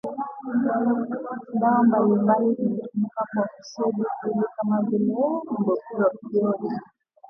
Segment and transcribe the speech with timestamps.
[1.59, 5.13] Dawa mbalimbali zimetumika kwa kusudi hili kama vile
[5.65, 6.69] bupropioni